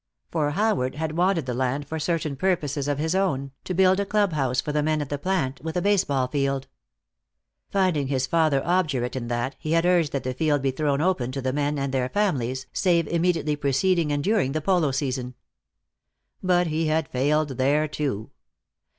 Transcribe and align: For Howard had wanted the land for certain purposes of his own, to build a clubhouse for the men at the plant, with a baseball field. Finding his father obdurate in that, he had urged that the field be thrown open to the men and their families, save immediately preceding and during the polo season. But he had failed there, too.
For 0.31 0.49
Howard 0.49 0.95
had 0.95 1.15
wanted 1.15 1.45
the 1.45 1.53
land 1.53 1.85
for 1.87 1.99
certain 1.99 2.35
purposes 2.35 2.87
of 2.87 2.97
his 2.97 3.13
own, 3.13 3.51
to 3.65 3.73
build 3.75 3.99
a 3.99 4.05
clubhouse 4.07 4.59
for 4.59 4.71
the 4.71 4.81
men 4.81 4.99
at 4.99 5.09
the 5.09 5.19
plant, 5.19 5.63
with 5.63 5.77
a 5.77 5.81
baseball 5.83 6.27
field. 6.27 6.67
Finding 7.69 8.07
his 8.07 8.25
father 8.25 8.65
obdurate 8.65 9.15
in 9.15 9.27
that, 9.27 9.55
he 9.59 9.73
had 9.73 9.85
urged 9.85 10.11
that 10.13 10.23
the 10.23 10.33
field 10.33 10.63
be 10.63 10.71
thrown 10.71 11.01
open 11.01 11.31
to 11.33 11.41
the 11.43 11.53
men 11.53 11.77
and 11.77 11.93
their 11.93 12.09
families, 12.09 12.65
save 12.73 13.05
immediately 13.09 13.55
preceding 13.55 14.11
and 14.11 14.23
during 14.23 14.53
the 14.53 14.59
polo 14.61 14.89
season. 14.89 15.35
But 16.41 16.65
he 16.65 16.87
had 16.87 17.07
failed 17.07 17.49
there, 17.49 17.87
too. 17.87 18.31